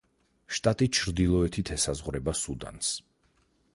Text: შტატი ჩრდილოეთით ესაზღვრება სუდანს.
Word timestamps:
შტატი 0.59 0.87
ჩრდილოეთით 0.99 1.71
ესაზღვრება 1.77 2.37
სუდანს. 2.43 2.95